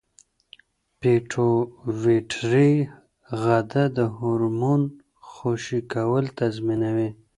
[0.99, 2.71] پېټویټري
[3.41, 4.81] غده د هورمون
[5.31, 7.09] خوشې کول تنظیموي.